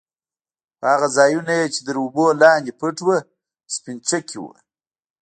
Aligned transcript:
خو 0.77 0.83
هغه 0.93 1.07
ځايونه 1.17 1.53
يې 1.59 1.67
چې 1.73 1.79
تر 1.87 1.95
اوبو 2.03 2.25
لاندې 2.41 2.71
پټ 2.79 2.95
وو 3.05 3.17
سپينچکي 3.75 4.37
وو. 4.39 4.53